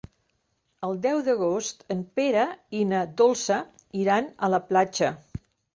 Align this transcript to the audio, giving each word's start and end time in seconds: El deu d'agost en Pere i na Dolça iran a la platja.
El 0.87 0.95
deu 1.03 1.21
d'agost 1.27 1.85
en 1.97 2.01
Pere 2.21 2.47
i 2.81 2.83
na 2.95 3.05
Dolça 3.23 3.63
iran 4.07 4.35
a 4.49 4.53
la 4.57 4.67
platja. 4.73 5.17